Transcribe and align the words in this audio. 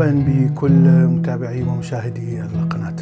مرحبا 0.00 0.24
بكل 0.26 1.06
متابعي 1.06 1.62
ومشاهدي 1.62 2.40
القناة. 2.40 2.96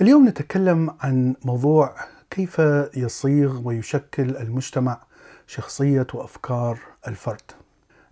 اليوم 0.00 0.28
نتكلم 0.28 0.90
عن 1.00 1.34
موضوع 1.44 1.94
كيف 2.30 2.58
يصيغ 2.96 3.60
ويشكل 3.64 4.36
المجتمع 4.36 5.00
شخصية 5.46 6.06
وأفكار 6.14 6.78
الفرد. 7.08 7.40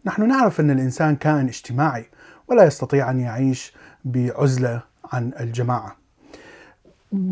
نحن 0.05 0.29
نعرف 0.29 0.61
أن 0.61 0.71
الإنسان 0.71 1.17
كائن 1.17 1.47
اجتماعي 1.47 2.07
ولا 2.49 2.65
يستطيع 2.65 3.11
أن 3.11 3.21
يعيش 3.21 3.75
بعزلة 4.05 4.83
عن 5.13 5.33
الجماعة. 5.41 5.97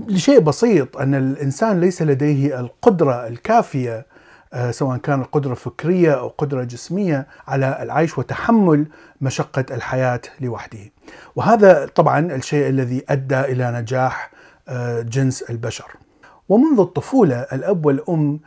لشيء 0.08 0.40
بسيط 0.40 0.96
أن 0.96 1.14
الإنسان 1.14 1.80
ليس 1.80 2.02
لديه 2.02 2.60
القدرة 2.60 3.28
الكافية 3.28 4.06
سواء 4.70 4.96
كان 4.96 5.20
القدرة 5.20 5.54
فكرية 5.54 6.12
أو 6.12 6.28
قدرة 6.28 6.64
جسمية 6.64 7.26
على 7.48 7.78
العيش 7.82 8.18
وتحمل 8.18 8.86
مشقة 9.20 9.64
الحياة 9.70 10.20
لوحده. 10.40 10.78
وهذا 11.36 11.86
طبعا 11.94 12.18
الشيء 12.34 12.68
الذي 12.68 13.04
أدى 13.08 13.40
إلى 13.40 13.72
نجاح 13.72 14.30
آه، 14.68 15.02
جنس 15.02 15.42
البشر. 15.42 15.90
ومنذ 16.48 16.80
الطفولة 16.80 17.36
الأب 17.36 17.86
والأم 17.86 18.40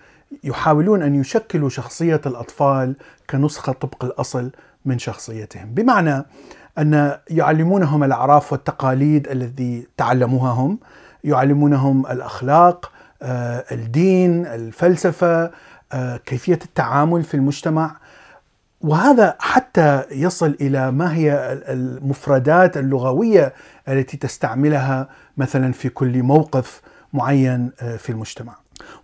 يحاولون 0.43 1.01
أن 1.01 1.15
يشكلوا 1.15 1.69
شخصية 1.69 2.21
الأطفال 2.25 2.95
كنسخة 3.29 3.73
طبق 3.73 4.05
الأصل 4.05 4.51
من 4.85 4.99
شخصيتهم. 4.99 5.73
بمعنى 5.73 6.25
أن 6.77 7.17
يعلمونهم 7.29 8.03
الأعراف 8.03 8.51
والتقاليد 8.51 9.27
الذي 9.27 9.87
تعلموها 9.97 10.51
هم 10.51 10.79
يعلمونهم 11.23 12.07
الأخلاق 12.07 12.91
آه، 13.21 13.65
الدين 13.71 14.45
الفلسفة 14.45 15.43
آه، 15.43 15.51
كيفية 16.25 16.59
التعامل 16.65 17.23
في 17.23 17.33
المجتمع 17.33 17.95
وهذا 18.81 19.35
حتى 19.39 20.03
يصل 20.11 20.57
إلى 20.61 20.91
ما 20.91 21.13
هي 21.13 21.59
المفردات 21.69 22.77
اللغوية 22.77 23.53
التي 23.87 24.17
تستعملها 24.17 25.09
مثلا 25.37 25.71
في 25.73 25.89
كل 25.89 26.23
موقف 26.23 26.81
معين 27.13 27.71
آه، 27.81 27.97
في 27.97 28.09
المجتمع. 28.09 28.55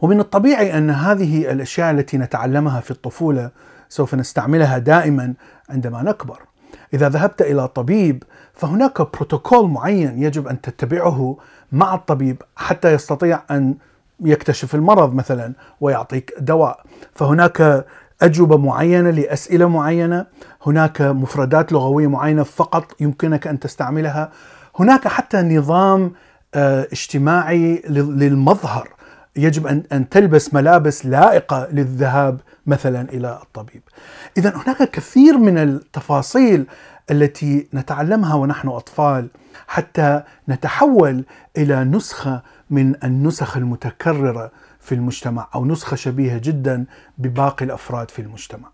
ومن 0.02 0.20
الطبيعي 0.20 0.78
أن 0.78 0.90
هذه 0.90 1.52
الأشياء 1.52 1.92
التي 1.92 2.18
نتعلمها 2.18 2.80
في 2.80 2.92
الطفولة 2.92 3.52
سوف 3.90 4.16
نستعملها 4.16 4.78
دائما 4.78 5.34
عندما 5.70 6.02
نكبر. 6.02 6.40
إذا 6.94 7.10
ذهبت 7.10 7.42
إلى 7.42 7.68
طبيب 7.68 8.24
فهناك 8.54 9.02
بروتوكول 9.02 9.70
معين 9.70 10.24
يجب 10.24 10.48
أن 10.48 10.62
تتبعه 10.62 11.38
مع 11.72 11.96
الطبيب 11.96 12.42
حتى 12.56 12.94
يستطيع 12.94 13.42
أن 13.52 13.76
يكتشف 14.26 14.76
المرض 14.76 15.14
مثلا 15.14 15.54
ويعطيك 15.82 16.34
دواء. 16.40 16.84
فهناك 17.16 17.86
أجوبة 18.22 18.58
معينة 18.58 19.10
لأسئلة 19.10 19.68
معينة 19.70 20.26
هناك 20.66 21.02
مفردات 21.02 21.72
لغوية 21.72 22.08
معينة 22.08 22.44
فقط 22.44 23.02
يمكنك 23.02 23.48
أن 23.48 23.60
تستعملها. 23.60 24.32
هناك 24.80 25.08
حتى 25.08 25.42
نظام 25.42 26.12
آه، 26.56 26.88
اجتماعي 26.92 27.84
للمظهر. 27.90 28.90
يجب 29.36 29.68
أن 29.68 29.84
أن 29.92 30.10
تلبس 30.10 30.54
ملابس 30.54 31.06
لائقة 31.06 31.68
للذهاب 31.72 32.40
مثلا 32.66 33.02
إلى 33.02 33.40
الطبيب. 33.44 33.82
إذا 34.38 34.54
هناك 34.56 34.92
كثير 34.92 35.38
من 35.38 35.58
التفاصيل 35.58 36.66
التي 37.12 37.68
نتعلمها 37.74 38.36
ونحن 38.36 38.68
أطفال 38.68 39.28
حتى 39.68 40.22
نتحول 40.50 41.26
إلى 41.58 41.84
نسخة 41.84 42.42
من 42.70 43.04
النسخ 43.04 43.58
المتكررة 43.58 44.52
في 44.80 44.96
المجتمع 44.96 45.50
أو 45.56 45.66
نسخة 45.66 45.96
شبيهة 45.96 46.38
جدا 46.38 46.86
بباقي 47.18 47.66
الأفراد 47.66 48.12
في 48.12 48.22
المجتمع. 48.22 48.70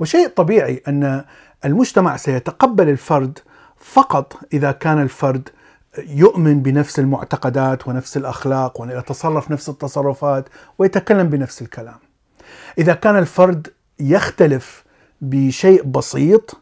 وشيء 0.00 0.28
طبيعي 0.28 0.82
أن 0.88 1.24
المجتمع 1.64 2.16
سيتقبل 2.16 2.88
الفرد 2.88 3.38
فقط 3.76 4.36
إذا 4.52 4.72
كان 4.72 5.02
الفرد 5.02 5.48
يؤمن 5.98 6.62
بنفس 6.62 6.98
المعتقدات 6.98 7.88
ونفس 7.88 8.16
الأخلاق 8.16 8.80
ويتصرف 8.80 9.50
نفس 9.50 9.68
التصرفات 9.68 10.48
ويتكلم 10.78 11.28
بنفس 11.28 11.62
الكلام. 11.62 11.98
إذا 12.78 12.94
كان 12.94 13.18
الفرد 13.18 13.68
يختلف 14.00 14.84
بشيء 15.20 15.82
بسيط 15.82 16.60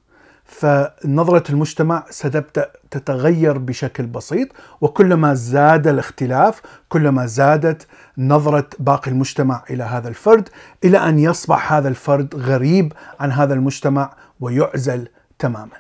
فنظرة 0.49 1.43
المجتمع 1.51 2.05
ستبدأ 2.11 2.71
تتغير 2.91 3.59
بشكل 3.59 4.07
بسيط 4.07 4.49
وكلما 4.81 5.35
زاد 5.35 5.87
الاختلاف 5.87 6.63
كلما 6.89 7.27
زادت 7.27 7.87
نظرة 8.19 8.69
باقي 8.79 9.11
المجتمع 9.11 9.63
إلى 9.71 9.85
هذا 9.85 10.09
الفرد 10.09 10.49
إلى 10.85 10.99
أن 10.99 11.19
يصبح 11.19 11.73
هذا 11.73 11.89
الفرد 11.89 12.35
غريب 12.35 12.93
عن 13.21 13.33
هذا 13.33 13.55
المجتمع 13.55 14.13
ويعزل 14.41 15.09
تماما. 15.39 15.77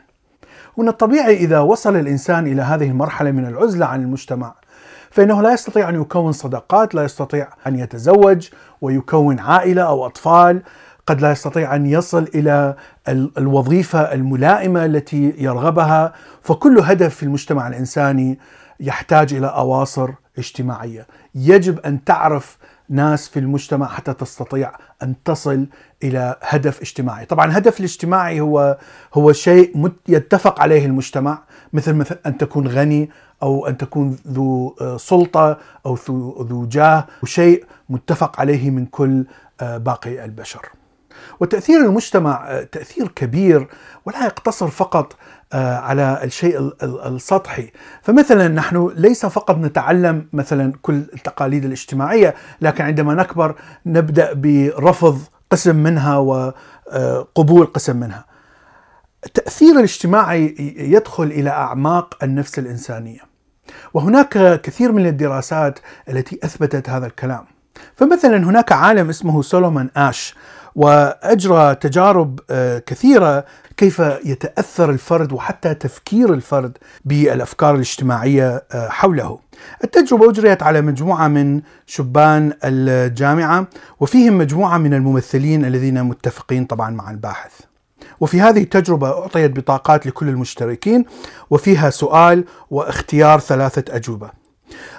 ومن 0.76 0.88
الطبيعي 0.88 1.36
إذا 1.36 1.60
وصل 1.60 1.96
الإنسان 1.96 2.46
إلى 2.46 2.62
هذه 2.62 2.90
المرحلة 2.90 3.30
من 3.30 3.46
العزلة 3.46 3.86
عن 3.86 4.02
المجتمع 4.02 4.54
فإنه 5.10 5.42
لا 5.42 5.52
يستطيع 5.52 5.88
أن 5.88 6.00
يكون 6.00 6.32
صداقات 6.32 6.94
لا 6.94 7.04
يستطيع 7.04 7.48
أن 7.66 7.78
يتزوج 7.78 8.48
ويكون 8.80 9.38
عائلة 9.38 9.82
أو 9.82 10.06
أطفال. 10.06 10.62
قد 11.08 11.20
لا 11.20 11.32
يستطيع 11.32 11.74
أن 11.74 11.86
يصل 11.86 12.28
إلى 12.34 12.74
الوظيفة 13.38 14.00
الملائمة 14.00 14.84
التي 14.84 15.34
يرغبها 15.38 16.12
فكل 16.42 16.78
هدف 16.78 17.14
في 17.14 17.22
المجتمع 17.22 17.68
الإنساني 17.68 18.38
يحتاج 18.80 19.34
إلى 19.34 19.46
أواصر 19.46 20.10
اجتماعية 20.38 21.06
يجب 21.34 21.78
أن 21.78 22.04
تعرف 22.04 22.58
ناس 22.88 23.28
في 23.28 23.38
المجتمع 23.38 23.86
حتى 23.86 24.14
تستطيع 24.14 24.72
أن 25.02 25.14
تصل 25.24 25.66
إلى 26.02 26.36
هدف 26.42 26.80
اجتماعي، 26.80 27.24
طبعا 27.24 27.46
الهدف 27.46 27.80
الاجتماعي 27.80 28.40
هو 28.40 28.78
هو 29.14 29.32
شيء 29.32 29.92
يتفق 30.08 30.60
عليه 30.60 30.86
المجتمع 30.86 31.42
مثل 31.72 31.94
مثل 31.94 32.18
أن 32.26 32.38
تكون 32.38 32.68
غني 32.68 33.10
أو 33.42 33.66
أن 33.66 33.76
تكون 33.76 34.16
ذو 34.28 34.76
آه، 34.80 34.96
سلطة 34.96 35.58
أو 35.86 35.98
ذو 36.40 36.66
جاه 36.66 37.06
وشيء 37.22 37.64
متفق 37.88 38.40
عليه 38.40 38.70
من 38.70 38.86
كل 38.86 39.24
آه، 39.60 39.78
باقي 39.78 40.24
البشر. 40.24 40.77
وتأثير 41.40 41.80
المجتمع 41.80 42.48
آه، 42.48 42.62
تأثير 42.62 43.08
كبير 43.08 43.68
ولا 44.06 44.24
يقتصر 44.24 44.68
فقط 44.68 45.16
آه، 45.52 45.76
على 45.76 46.20
الشيء 46.24 46.72
السطحي. 46.82 47.70
فمثلا 48.02 48.48
نحن 48.48 48.92
ليس 48.96 49.26
فقط 49.26 49.56
نتعلم 49.58 50.28
مثلا 50.32 50.72
كل 50.82 50.94
التقاليد 50.94 51.64
الاجتماعية 51.64 52.34
لكن 52.60 52.84
عندما 52.84 53.14
نكبر 53.14 53.54
نبدأ 53.86 54.32
برفض 54.32 55.20
قسم 55.50 55.76
منها 55.76 56.16
وقبول 56.16 57.66
قسم 57.66 57.96
منها. 57.96 58.24
التأثير 59.26 59.76
الاجتماعي 59.76 60.54
يدخل 60.78 61.24
إلى 61.24 61.50
أعماق 61.50 62.18
النفس 62.22 62.58
الإنسانية 62.58 63.20
وهناك 63.94 64.60
كثير 64.60 64.92
من 64.92 65.06
الدراسات 65.06 65.78
التي 66.08 66.38
أثبتت 66.44 66.90
هذا 66.90 67.06
الكلام. 67.06 67.44
فمثلا 67.96 68.36
هناك 68.36 68.72
عالم 68.72 69.08
اسمه 69.08 69.42
سولومون 69.42 69.90
آش 69.96 70.34
وأجرى 70.78 71.74
تجارب 71.74 72.40
آه، 72.50 72.78
كثيرة 72.78 73.44
كيف 73.76 73.98
يتأثر 74.24 74.90
الفرد 74.90 75.32
وحتى 75.32 75.74
تفكير 75.74 76.34
الفرد 76.34 76.78
بالأفكار 77.04 77.74
الاجتماعية 77.74 78.64
آه، 78.72 78.88
حوله. 78.88 79.38
التجربة 79.84 80.30
أجريت 80.30 80.62
على 80.62 80.80
مجموعة 80.80 81.28
من 81.28 81.60
شبان 81.86 82.52
الجامعة 82.64 83.66
وفيهم 84.00 84.38
مجموعة 84.38 84.78
من 84.78 84.94
الممثلين 84.94 85.64
الذين 85.64 86.02
متفقين 86.02 86.64
طبعا 86.64 86.90
مع 86.90 87.10
الباحث. 87.10 87.52
وفي 88.20 88.40
هذه 88.40 88.62
التجربة 88.62 89.08
أعطيت 89.08 89.50
بطاقات 89.50 90.06
لكل 90.06 90.28
المشتركين 90.28 91.04
وفيها 91.50 91.90
سؤال 91.90 92.44
واختيار 92.70 93.40
ثلاثة 93.40 93.96
أجوبة. 93.96 94.37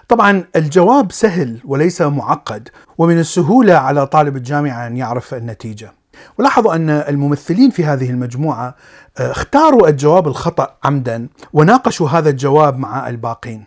طبعا 0.10 0.44
الجواب 0.56 1.12
سهل 1.12 1.60
وليس 1.66 2.02
معقد 2.02 2.70
ومن 2.98 3.20
السهولة 3.20 3.74
على 3.74 4.08
طالب 4.08 4.36
الجامعة 4.36 4.88
أن 4.88 4.98
يعرف 4.98 5.34
النتيجة. 5.34 5.94
ولاحظوا 6.38 6.76
أن 6.76 6.90
الممثلين 6.90 7.70
في 7.70 7.86
هذه 7.86 8.10
المجموعة 8.10 8.76
آه، 9.18 9.32
اختاروا 9.32 9.88
الجواب 9.88 10.28
الخطأ 10.28 10.78
عمدا 10.84 11.28
وناقشوا 11.54 12.10
هذا 12.10 12.30
الجواب 12.30 12.78
مع 12.78 13.10
الباقين. 13.10 13.64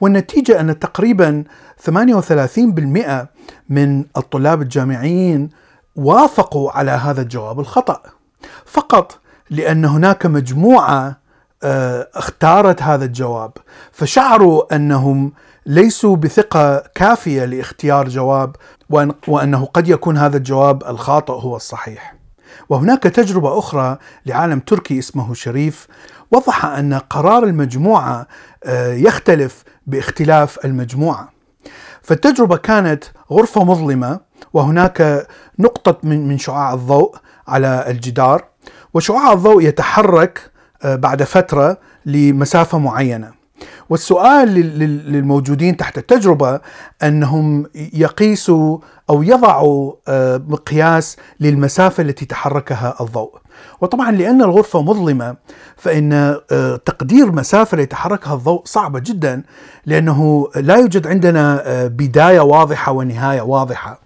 والنتيجة 0.00 0.60
أن 0.60 0.78
تقريبا 0.78 1.44
38% 1.78 3.28
من 3.68 4.04
الطلاب 4.16 4.62
الجامعيين 4.62 5.50
وافقوا 5.96 6.70
على 6.70 6.90
هذا 6.90 7.22
الجواب 7.22 7.60
الخطأ. 7.60 8.02
فقط 8.66 9.18
لأن 9.50 9.84
هناك 9.84 10.26
مجموعة 10.26 11.06
آه، 11.06 11.16
اختارت 11.62 12.82
هذا 12.82 13.04
الجواب 13.04 13.52
فشعروا 13.92 14.76
أنهم 14.76 15.32
ليسوا 15.66 16.16
بثقة 16.16 16.84
كافية 16.94 17.44
لاختيار 17.44 18.08
جواب 18.08 18.56
وأنه 19.28 19.64
قد 19.64 19.88
يكون 19.88 20.16
هذا 20.18 20.36
الجواب 20.36 20.82
الخاطئ 20.84 21.32
هو 21.32 21.56
الصحيح. 21.56 22.14
وهناك 22.68 23.02
تجربة 23.02 23.58
أخرى 23.58 23.98
لعالم 24.26 24.60
تركي 24.60 24.98
اسمه 24.98 25.34
شريف 25.34 25.86
وضح 26.30 26.64
أن 26.64 26.94
قرار 26.94 27.44
المجموعة 27.44 28.26
آه، 28.64 28.92
يختلف 28.92 29.64
باختلاف 29.86 30.64
المجموعة. 30.64 31.28
فالتجربة 32.02 32.56
كانت 32.56 33.04
غرفة 33.30 33.64
مظلمة 33.64 34.20
وهناك 34.52 35.26
نقطة 35.58 35.98
من 36.02 36.38
شعاع 36.38 36.74
الضوء 36.74 37.16
على 37.48 37.84
الجدار 37.88 38.44
وشعاع 38.94 39.32
الضوء 39.32 39.62
يتحرك 39.62 40.50
بعد 40.94 41.22
فترة 41.22 41.78
لمسافة 42.06 42.78
معينة. 42.78 43.36
والسؤال 43.90 44.48
للموجودين 45.12 45.76
تحت 45.76 45.98
التجربة 45.98 46.60
أنهم 47.02 47.66
يقيسوا 47.74 48.78
أو 49.10 49.22
يضعوا 49.22 49.92
آه، 50.08 50.42
مقياس 50.48 51.16
للمسافة 51.40 52.02
التي 52.02 52.24
تحركها 52.24 52.94
الضوء. 53.00 53.34
وطبعا 53.80 54.10
لأن 54.10 54.42
الغرفة 54.42 54.82
مظلمة 54.82 55.36
فإن 55.76 56.12
آه، 56.52 56.76
تقدير 56.76 57.32
مسافة 57.32 57.72
اللي 57.72 57.82
يتحركها 57.82 58.34
الضوء 58.34 58.62
صعبه 58.64 58.98
جدا 58.98 59.42
لأنه 59.86 60.48
لا 60.56 60.76
يوجد 60.76 61.06
عندنا 61.06 61.62
آه، 61.66 61.86
بداية 61.86 62.40
واضحة 62.40 62.92
ونهاية 62.92 63.40
واضحة 63.40 64.00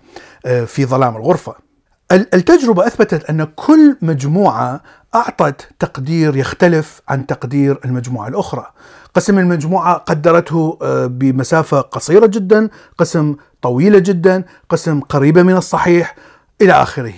في 0.66 0.86
ظلام 0.86 1.16
الغرفة. 1.16 1.69
التجربة 2.12 2.86
أثبتت 2.86 3.24
أن 3.24 3.44
كل 3.44 3.96
مجموعة 4.02 4.80
أعطت 5.14 5.68
تقدير 5.78 6.36
يختلف 6.36 7.00
عن 7.08 7.26
تقدير 7.26 7.80
المجموعة 7.84 8.28
الأخرى. 8.28 8.66
قسم 9.14 9.38
المجموعة 9.38 9.94
قدرته 9.94 10.78
آه، 10.82 11.06
بمسافة 11.06 11.80
قصيرة 11.80 12.26
جدا، 12.26 12.68
قسم 12.98 13.36
طويلة 13.62 13.98
جدا، 13.98 14.44
قسم 14.68 15.00
قريبة 15.00 15.42
من 15.42 15.56
الصحيح 15.56 16.16
إلى 16.62 16.72
آخره. 16.72 17.14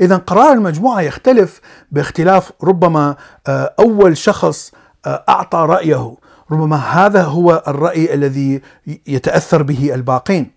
اذا 0.00 0.16
قرار 0.16 0.52
المجموعة 0.52 1.00
يختلف 1.00 1.60
باختلاف 1.92 2.52
ربما 2.64 3.16
آه، 3.46 3.74
أول 3.78 4.16
شخص 4.16 4.72
آه، 5.06 5.24
أعطى 5.28 5.58
رأيه، 5.58 6.14
ربما 6.50 6.76
هذا 6.76 7.22
هو 7.22 7.62
الرأي 7.68 8.14
الذي 8.14 8.62
يتأثر 9.06 9.62
به 9.62 9.94
الباقين. 9.94 10.55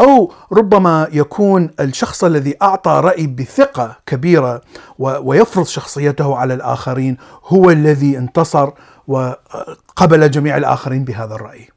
أو 0.00 0.32
ربما 0.52 1.08
يكون 1.12 1.70
الشخص 1.80 2.24
الذي 2.24 2.56
أعطى 2.62 3.00
رأي 3.04 3.26
بثقة 3.26 3.96
كبيرة 4.06 4.60
ويفرض 4.98 5.66
شخصيته 5.66 6.36
على 6.36 6.54
الآخرين 6.54 7.16
هو 7.44 7.70
الذي 7.70 8.18
انتصر 8.18 8.70
وقبل 9.08 10.30
جميع 10.30 10.56
الآخرين 10.56 11.04
بهذا 11.04 11.34
الرأي. 11.34 11.68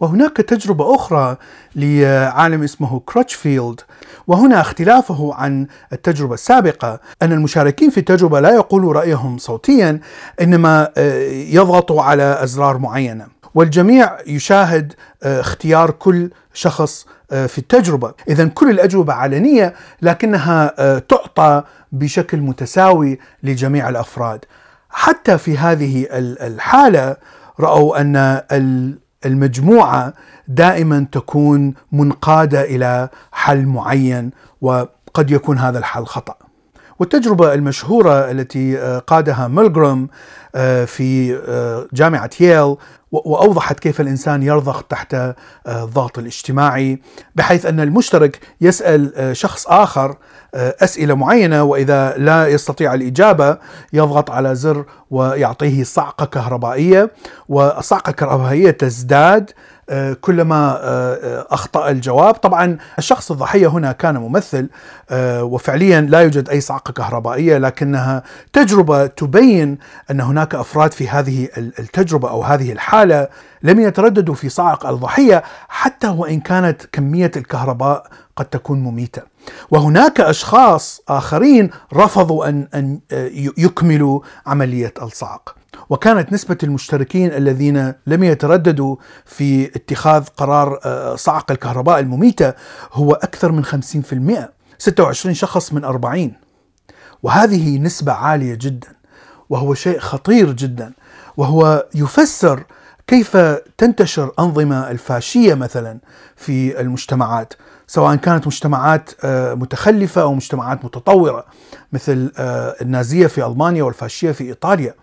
وهناك 0.00 0.36
تجربة 0.36 0.94
أخرى 0.94 1.36
لعالم 1.76 2.62
اسمه 2.62 3.00
كروتشفيلد 3.00 3.80
وهنا 4.26 4.60
اختلافه 4.60 5.34
عن 5.34 5.66
التجربة 5.92 6.34
السابقة 6.34 7.00
أن 7.22 7.32
المشاركين 7.32 7.90
في 7.90 7.98
التجربة 7.98 8.40
لا 8.40 8.54
يقولوا 8.54 8.92
رأيهم 8.92 9.38
صوتيا 9.38 10.00
إنما 10.40 10.90
يضغطوا 11.50 12.02
على 12.02 12.38
أزرار 12.42 12.78
معينة 12.78 13.26
والجميع 13.54 14.18
يشاهد 14.26 14.92
اختيار 15.22 15.90
كل 15.90 16.30
شخص 16.54 17.06
آه، 17.32 17.46
في 17.46 17.58
التجربة، 17.58 18.14
اذا 18.28 18.44
كل 18.48 18.70
الأجوبة 18.70 19.12
علنيه 19.12 19.74
لكنها 20.02 20.74
آه، 20.78 20.98
تعطى 20.98 21.62
بشكل 21.92 22.40
متساوي 22.40 23.18
لجميع 23.42 23.88
الأفراد. 23.88 24.44
حتى 24.90 25.38
في 25.38 25.58
هذه 25.58 26.06
الحالة 26.12 27.16
رأوا 27.60 28.00
أن 28.00 28.42
المجموعة 29.26 30.14
دائما 30.48 31.06
تكون 31.12 31.74
منقادة 31.92 32.62
إلى 32.62 33.08
حل 33.32 33.66
معين 33.66 34.30
وقد 34.60 35.30
يكون 35.30 35.58
هذا 35.58 35.78
الحل 35.78 36.04
خطأ. 36.06 36.43
والتجربة 36.98 37.54
المشهورة 37.54 38.30
التي 38.30 38.78
آه، 38.78 38.98
قادها 38.98 39.48
ميلغروم 39.48 40.08
في 40.86 41.38
جامعة 41.92 42.30
ييل 42.40 42.76
وأوضحت 43.12 43.80
كيف 43.80 44.00
الإنسان 44.00 44.42
يرضخ 44.42 44.82
تحت 44.82 45.14
آه، 45.14 45.34
الضغط 45.66 46.18
الاجتماعي 46.18 46.98
بحيث 47.34 47.66
أن 47.66 47.80
المشترك 47.80 48.38
يسأل 48.60 49.12
آه، 49.16 49.32
شخص 49.32 49.66
آخر 49.66 50.16
آه، 50.54 50.76
أسئلة 50.80 51.14
معينة 51.14 51.62
وإذا 51.62 52.14
لا 52.16 52.48
يستطيع 52.48 52.94
الإجابة 52.94 53.58
يضغط 53.92 54.30
على 54.30 54.54
زر 54.54 54.84
ويعطيه 55.10 55.84
صعقة 55.84 56.26
كهربائية 56.26 57.10
والصعقه 57.48 58.10
الكهربائيه 58.10 58.70
تزداد 58.70 59.50
آه، 59.50 59.54
كلما 60.20 60.78
آه، 60.80 61.14
آه، 61.14 61.46
أخطأ 61.50 61.88
الجواب 61.88 62.34
طبعا 62.34 62.78
الشخص 62.98 63.30
الضحية 63.30 63.66
هنا 63.66 63.92
كان 63.92 64.16
ممثل 64.16 64.68
وفعليا 65.42 66.00
لا 66.00 66.20
يوجد 66.20 66.48
أي 66.48 66.60
صعقة 66.60 66.92
كهربائية 66.92 67.58
لكنها 67.58 68.22
تجربة 68.52 69.06
تبين 69.06 69.78
أن 70.10 70.20
هناك 70.20 70.54
أفراد 70.54 70.92
في 70.92 71.08
هذه 71.08 71.48
التجربة 71.56 72.30
أو 72.30 72.42
هذه 72.42 72.72
الحالة 72.72 73.28
لم 73.62 73.80
يترددوا 73.80 74.34
في 74.34 74.48
صعق 74.48 74.86
الضحية 74.86 75.42
حتى 75.68 76.08
وإن 76.08 76.40
كانت 76.40 76.86
كمية 76.92 77.30
الكهرباء 77.36 78.06
قد 78.36 78.44
تكون 78.44 78.80
مميتة. 78.80 79.22
وهناك 79.70 80.20
أشخاص 80.20 81.00
آخرين 81.08 81.70
رفضوا 81.94 82.48
ان 82.48 82.68
أن 82.74 83.00
يكملوا 83.58 84.20
عملية 84.46 84.94
الصعق. 85.02 85.56
وكانت 85.90 86.32
نسبة 86.32 86.58
المشتركين 86.62 87.32
الذين 87.32 87.94
لم 88.06 88.24
يترددوا 88.24 88.96
في 89.24 89.66
اتخاذ 89.76 90.24
قرار 90.36 90.80
آه، 90.84 91.16
صعق 91.16 91.50
الكهرباء 91.50 92.00
المميتة 92.00 92.52
هو 92.92 93.12
أكثر 93.12 93.52
من 93.52 93.64
50% 93.64 94.48
26 94.78 95.34
شخص 95.34 95.72
من 95.72 95.84
40 95.84 96.32
وهذه 97.22 97.78
نسبة 97.78 98.12
عالية 98.12 98.54
جدا 98.54 98.88
وهو 99.50 99.74
شيء 99.74 99.98
خطير 99.98 100.52
جدا 100.52 100.92
وهو 101.36 101.86
يفسر 101.94 102.64
كيف 103.06 103.36
تنتشر 103.78 104.32
أنظمة 104.38 104.90
الفاشية 104.90 105.54
مثلا 105.54 105.98
في 106.36 106.80
المجتمعات 106.80 107.54
سواء 107.86 108.16
كانت 108.16 108.46
مجتمعات 108.46 109.10
آه، 109.24 109.54
متخلفة 109.54 110.22
أو 110.22 110.34
مجتمعات 110.34 110.84
متطورة 110.84 111.44
مثل 111.92 112.32
آه، 112.38 112.76
النازية 112.82 113.26
في 113.26 113.46
ألمانيا 113.46 113.82
والفاشية 113.82 114.32
في 114.32 114.44
إيطاليا. 114.44 114.94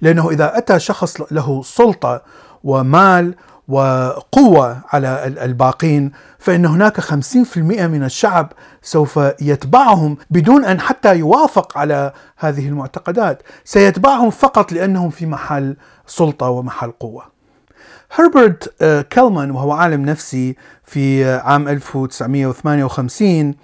لأنه 0.00 0.30
إذا 0.30 0.58
أتى 0.58 0.78
شخص 0.78 1.16
له 1.32 1.62
سلطة 1.62 2.22
ومال 2.64 3.34
وقوة 3.68 4.80
على 4.92 5.24
الباقين 5.26 6.12
فإن 6.38 6.66
هناك 6.66 7.00
50% 7.00 7.56
من 7.58 8.04
الشعب 8.04 8.52
سوف 8.82 9.20
يتبعهم 9.40 10.16
بدون 10.30 10.64
أن 10.64 10.80
حتى 10.80 11.16
يوافق 11.16 11.78
على 11.78 12.12
هذه 12.36 12.68
المعتقدات. 12.68 13.42
سيتبعهم 13.64 14.30
فقط 14.30 14.72
لأنهم 14.72 15.10
في 15.10 15.26
محل 15.26 15.76
سلطة 16.06 16.48
ومحل 16.48 16.90
قوة. 16.90 17.22
هربرت 18.14 18.74
آه، 18.82 19.02
كيلمان 19.02 19.50
وهو 19.50 19.72
عالم 19.72 20.04
نفسي 20.04 20.56
في 20.84 21.24
عام 21.34 21.68
1958 21.68 23.54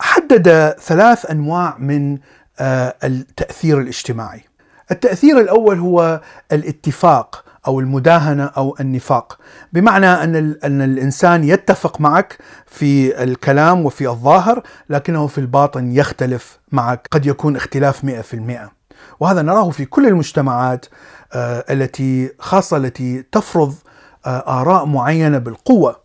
حدد 0.00 0.74
ثلاث 0.80 1.30
أنواع 1.30 1.76
من 1.78 2.18
آه، 2.60 2.94
التأثير 3.04 3.80
الاجتماعي. 3.80 4.47
التأثير 4.90 5.40
الأول 5.40 5.78
هو 5.78 6.20
الاتفاق 6.52 7.44
أو 7.66 7.80
المداهنة 7.80 8.44
أو 8.44 8.76
النفاق. 8.80 9.38
بمعنى 9.72 10.06
أن, 10.06 10.56
أن 10.64 10.82
الإنسان 10.82 11.44
يتفق 11.44 12.00
معك 12.00 12.38
في 12.66 13.22
الكلام 13.22 13.86
وفي 13.86 14.08
الظاهر 14.08 14.62
لكنه 14.90 15.26
في 15.26 15.38
الباطن 15.38 15.92
يختلف 15.92 16.58
معك. 16.72 17.08
قد 17.10 17.26
يكون 17.26 17.56
اختلاف 17.56 18.04
100% 18.04 18.70
وهذا 19.20 19.42
نراه 19.42 19.70
في 19.70 19.84
كل 19.84 20.06
المجتمعات 20.06 20.86
آه، 21.32 21.64
التي 21.70 22.30
خاصة 22.38 22.76
التي 22.76 23.22
تفرض 23.32 23.74
آه، 24.26 24.60
آراء 24.60 24.84
معينة 24.84 25.38
بالقوة. 25.38 25.96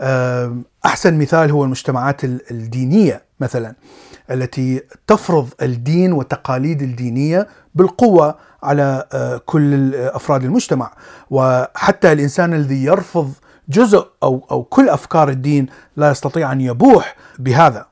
آه، 0.00 0.56
أحسن 0.84 1.18
مثال 1.18 1.50
هو 1.50 1.64
المجتمعات 1.64 2.24
الدينية 2.24 3.22
مثلا. 3.40 3.74
التي 4.30 4.82
تفرض 5.06 5.48
الدين 5.62 6.12
والتقاليد 6.12 6.82
الدينية 6.82 7.48
بالقوة 7.74 8.34
على 8.62 9.04
آه، 9.12 9.36
كل 9.46 9.94
أفراد 9.94 10.44
المجتمع 10.44 10.92
وحتى 11.30 12.12
الإنسان 12.12 12.54
الذي 12.54 12.84
يرفض 12.84 13.32
جزء 13.68 14.06
أو 14.22 14.46
أو 14.50 14.62
كل 14.62 14.88
أفكار 14.88 15.28
الدين 15.28 15.66
لا 15.96 16.10
يستطيع 16.10 16.52
أن 16.52 16.60
يبوح 16.60 17.16
بهذا. 17.38 17.86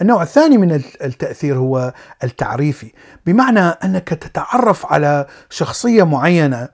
النوع 0.00 0.22
الثاني 0.22 0.58
من 0.58 0.72
التأثير 1.02 1.58
هو 1.58 1.92
التعريفي 2.24 2.92
بمعنى 3.26 3.60
أنك 3.60 4.08
تتعرف 4.08 4.86
على 4.92 5.26
شخصية 5.50 6.02
معينة 6.02 6.68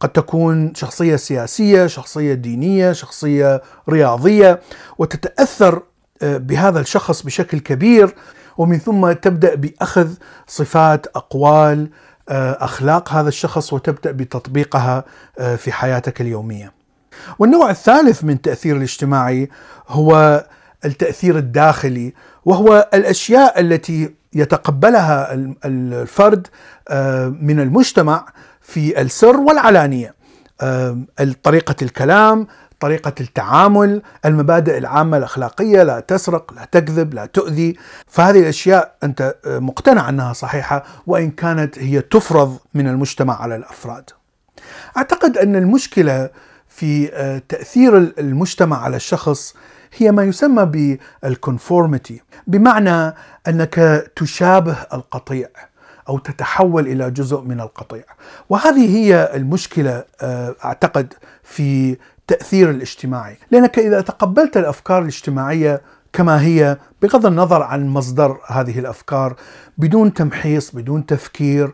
قد 0.00 0.08
تكون 0.14 0.74
شخصية 0.74 1.16
سياسية، 1.16 1.86
شخصية 1.86 2.34
دينية، 2.34 2.92
شخصية 2.92 3.62
رياضية 3.88 4.60
وتتأثر 4.98 5.82
بهذا 6.22 6.80
الشخص 6.80 7.22
بشكل 7.22 7.58
كبير 7.58 8.14
ومن 8.58 8.78
ثم 8.78 9.12
تبدأ 9.12 9.54
بأخذ 9.54 10.08
صفات 10.46 11.06
أقوال 11.06 11.90
آه، 12.28 12.64
أخلاق 12.64 13.12
هذا 13.12 13.28
الشخص 13.28 13.72
وتبدأ 13.72 14.10
بتطبيقها 14.10 15.04
آه، 15.38 15.56
في 15.56 15.72
حياتك 15.72 16.20
اليومية. 16.20 16.72
والنوع 17.38 17.70
الثالث 17.70 18.24
من 18.24 18.34
التاثير 18.34 18.76
الاجتماعي 18.76 19.48
هو 19.88 20.44
التأثير 20.84 21.38
الداخلي 21.38 22.14
وهو 22.44 22.88
الأشياء 22.94 23.60
التي 23.60 24.14
يتقبلها 24.32 25.34
الفرد 25.64 26.46
آه، 26.88 27.28
من 27.40 27.60
المجتمع 27.60 28.26
في 28.60 29.00
السر 29.00 29.36
والعلانية. 29.36 30.14
طريقة 31.42 31.76
الكلام، 31.82 32.46
طريقة 32.80 33.14
التعامل 33.20 34.02
المبادئ 34.24 34.78
العامة 34.78 35.16
الأخلاقية 35.16 35.82
لا 35.82 36.00
تسرق 36.00 36.52
لا 36.54 36.64
تكذب 36.64 37.14
لا 37.14 37.26
تؤذي. 37.26 37.76
فهذه 38.06 38.40
الأشياء 38.40 38.94
أنت 39.02 39.34
مقتنع 39.46 40.08
أنها 40.08 40.32
صحيحة 40.32 40.84
وإن 41.06 41.30
كانت 41.30 41.78
هي 41.78 42.00
تفرض 42.00 42.58
من 42.74 42.88
المجتمع 42.88 43.42
على 43.42 43.56
الأفراد. 43.56 44.10
أعتقد 44.96 45.38
أن 45.38 45.56
المشكلة 45.56 46.30
في 46.68 47.10
آه، 47.12 47.42
تأثير 47.48 47.96
المجتمع 47.96 48.82
على 48.82 48.96
الشخص 48.96 49.54
هي 49.96 50.12
ما 50.12 50.24
يسمى 50.24 50.98
بالكونفورميتي 51.22 52.22
بمعنى 52.46 53.14
أنك 53.48 53.74
تشابه 54.16 54.76
القطيع 54.92 55.48
أو 56.08 56.18
تتحول 56.18 56.86
إلى 56.86 57.10
جزء 57.10 57.40
من 57.40 57.60
القطيع. 57.60 58.04
وهذه 58.48 58.96
هي 58.96 59.30
المشكلة 59.34 60.04
آه، 60.20 60.54
أعتقد 60.64 61.14
في 61.42 61.96
التأثير 62.30 62.70
الاجتماعي. 62.70 63.36
لأنك 63.50 63.78
إذا 63.78 64.00
تقبلت 64.00 64.56
الأفكار 64.56 65.02
الاجتماعية 65.02 65.80
كما 66.12 66.42
هي 66.42 66.76
بغض 67.02 67.26
النظر 67.26 67.62
عن 67.62 67.88
مصدر 67.88 68.38
هذه 68.46 68.78
الأفكار 68.78 69.36
بدون 69.78 70.14
تمحيص 70.14 70.74
بدون 70.74 71.06
تفكير 71.06 71.72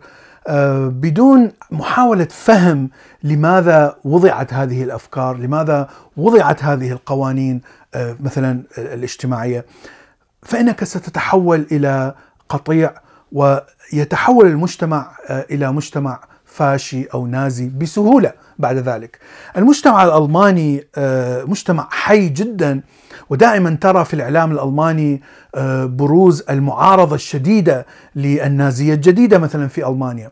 آه، 0.48 0.88
بدون 0.88 1.52
محاولة 1.70 2.28
فهم 2.30 2.90
لماذا 3.22 3.96
وضعت 4.04 4.54
هذه 4.54 4.82
الأفكار 4.82 5.36
لماذا 5.36 5.88
وضعت 6.16 6.64
هذه 6.64 6.92
القوانين 6.92 7.60
آه، 7.94 8.16
مثلا 8.20 8.62
الاجتماعية 8.78 9.64
فإنك 10.42 10.84
ستتحول 10.84 11.66
إلى 11.72 12.14
قطيع 12.48 12.94
ويتحول 13.32 14.46
المجتمع 14.46 15.16
آه، 15.28 15.46
إلى 15.50 15.72
مجتمع 15.72 16.20
فاشي 16.60 17.04
أو 17.04 17.26
نازي 17.26 17.68
بسهولة 17.68 18.32
بعد 18.58 18.76
ذلك. 18.76 19.18
المجتمع 19.56 20.04
الألماني 20.04 20.84
آه، 20.96 21.44
مجتمع 21.44 21.88
حي 21.90 22.28
جدا 22.28 22.80
ودائما 23.30 23.78
ترى 23.80 24.04
في 24.04 24.14
الإعلام 24.14 24.52
الألماني 24.52 25.22
آه، 25.54 25.84
بروز 25.84 26.44
المعارضة 26.50 27.14
الشديدة 27.14 27.86
للنازية 28.16 28.94
الجديدة 28.94 29.38
مثلا 29.38 29.68
في 29.68 29.88
ألمانيا. 29.88 30.30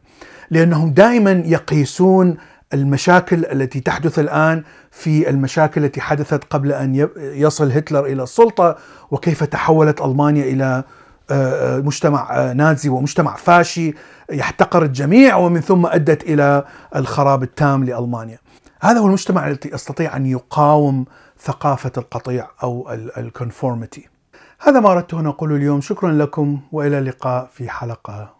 لأنهم 0.50 0.90
دائما 0.92 1.42
يقيسون 1.46 2.36
المشاكل 2.74 3.44
التي 3.44 3.80
تحدث 3.80 4.18
الآن 4.18 4.62
في 4.90 5.30
المشاكل 5.30 5.84
التي 5.84 6.00
حدثت 6.00 6.44
قبل 6.44 6.72
أن 6.72 7.08
يصل 7.16 7.72
هتلر 7.72 8.06
إلى 8.06 8.22
السلطة 8.22 8.76
وكيف 9.10 9.44
تحولت 9.44 10.00
ألمانيا 10.00 10.44
إلى 10.44 10.84
مجتمع 11.84 12.52
نازي 12.52 12.88
ومجتمع 12.88 13.36
فاشي 13.36 13.94
يحتقر 14.30 14.82
الجميع 14.82 15.36
ومن 15.36 15.60
ثم 15.60 15.86
أدت 15.86 16.22
إلى 16.22 16.64
الخراب 16.96 17.42
التام 17.42 17.84
لألمانيا. 17.84 18.38
هذا 18.80 18.98
هو 18.98 19.06
المجتمع 19.06 19.46
الذي 19.46 19.70
يستطيع 19.72 20.16
أن 20.16 20.26
يقاوم 20.26 21.04
ثقافة 21.40 21.92
القطيع 21.98 22.48
أو 22.62 22.92
الكونفورميتي. 22.92 24.08
هذا 24.60 24.80
ما 24.80 24.92
اردت 24.92 25.14
أن 25.14 25.26
أقوله 25.26 25.56
اليوم، 25.56 25.80
شكرا 25.80 26.12
لكم 26.12 26.60
وإلى 26.72 26.98
اللقاء 26.98 27.48
في 27.52 27.68
حلقة 27.68 28.33